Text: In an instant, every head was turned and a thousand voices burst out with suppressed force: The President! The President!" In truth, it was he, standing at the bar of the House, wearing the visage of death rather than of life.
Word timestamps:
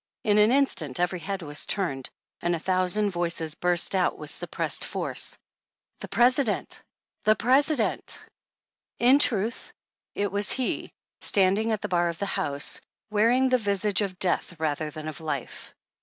In 0.23 0.39
an 0.39 0.49
instant, 0.49 0.99
every 0.99 1.19
head 1.19 1.43
was 1.43 1.67
turned 1.67 2.09
and 2.41 2.55
a 2.55 2.59
thousand 2.59 3.11
voices 3.11 3.53
burst 3.53 3.93
out 3.93 4.17
with 4.17 4.31
suppressed 4.31 4.83
force: 4.83 5.37
The 5.99 6.07
President! 6.07 6.81
The 7.23 7.35
President!" 7.35 8.19
In 9.07 9.19
truth, 9.19 9.71
it 10.15 10.31
was 10.31 10.51
he, 10.53 10.91
standing 11.19 11.71
at 11.71 11.81
the 11.81 11.87
bar 11.87 12.09
of 12.09 12.17
the 12.17 12.25
House, 12.25 12.81
wearing 13.11 13.49
the 13.49 13.59
visage 13.59 14.01
of 14.01 14.17
death 14.17 14.59
rather 14.59 14.89
than 14.89 15.07
of 15.07 15.21
life. 15.21 15.71